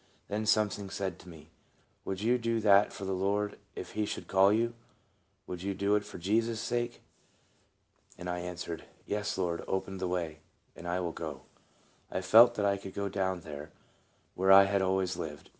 Then 0.29 0.47
something 0.47 0.89
said 0.89 1.19
to 1.19 1.29
me, 1.29 1.41
u 1.41 1.47
Would 2.05 2.21
you 2.21 2.39
do 2.39 2.59
that 2.59 2.91
for 2.91 3.05
the 3.05 3.13
Lord 3.13 3.59
if 3.75 3.91
he 3.91 4.07
should 4.07 4.27
call 4.27 4.51
you? 4.51 4.73
Would 5.45 5.61
you 5.61 5.75
do 5.75 5.93
it 5.95 6.03
for 6.03 6.17
Jesus' 6.17 6.59
sake?" 6.59 7.03
And 8.17 8.27
I 8.27 8.39
answered, 8.39 8.85
"Yes, 9.05 9.37
Lord, 9.37 9.63
open 9.67 9.99
the 9.99 10.07
way, 10.07 10.39
and 10.75 10.87
I 10.87 10.99
will 11.01 11.11
go." 11.11 11.43
I 12.11 12.21
felt 12.21 12.55
that 12.55 12.65
I 12.65 12.77
could 12.77 12.95
go 12.95 13.09
down 13.09 13.41
there 13.41 13.69
where 14.33 14.51
I 14.51 14.63
had 14.63 14.81
always 14.81 15.17
lived. 15.17 15.49